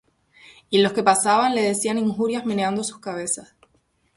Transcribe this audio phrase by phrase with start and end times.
[0.71, 3.53] Y los que pasaban, le decían injurias, meneando sus cabezas,